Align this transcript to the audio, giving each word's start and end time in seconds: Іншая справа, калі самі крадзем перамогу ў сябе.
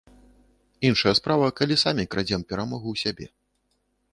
Іншая 0.87 1.13
справа, 1.19 1.47
калі 1.59 1.75
самі 1.83 2.07
крадзем 2.15 2.41
перамогу 2.53 2.87
ў 2.97 3.03
сябе. 3.03 3.25